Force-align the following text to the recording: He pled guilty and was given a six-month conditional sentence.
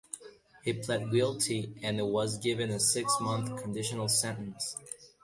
He 0.63 0.73
pled 0.73 1.11
guilty 1.11 1.79
and 1.83 2.01
was 2.11 2.39
given 2.39 2.71
a 2.71 2.79
six-month 2.79 3.61
conditional 3.61 4.09
sentence. 4.09 4.75